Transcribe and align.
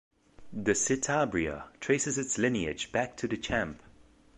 The 0.51 0.71
Citabria 0.71 1.65
traces 1.79 2.17
its 2.17 2.39
lineage 2.39 2.91
back 2.91 3.15
to 3.17 3.27
the 3.27 3.37
Champ. 3.37 3.83